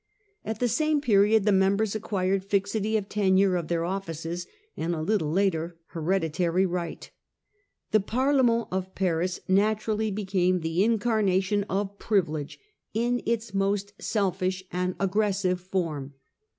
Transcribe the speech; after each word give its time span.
At 0.43 0.59
the 0.59 0.67
same 0.67 0.99
period 0.99 1.45
the 1.45 1.51
members 1.51 1.93
acquired 1.93 2.43
fixity 2.43 2.97
of 2.97 3.07
tenure 3.07 3.55
of 3.55 3.67
their 3.67 3.85
offices, 3.85 4.47
and, 4.75 4.95
a 4.95 5.01
little 5.03 5.29
later, 5.29 5.77
hereditary 5.89 6.65
right. 6.65 7.07
The 7.91 7.99
Parlement 7.99 8.67
of 8.71 8.95
Paris 8.95 9.41
naturally 9.47 10.09
became 10.09 10.61
the 10.61 10.83
incarnation 10.83 11.65
of 11.65 11.99
privilege 11.99 12.57
in 12.95 13.21
its 13.27 13.53
most 13.53 13.93
selfish 14.01 14.63
and 14.71 14.95
aggressive 14.99 15.61
form. 15.61 16.15